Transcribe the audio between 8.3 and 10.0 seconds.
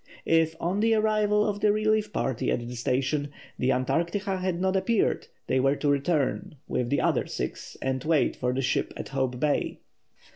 for the ship at Hope Bay.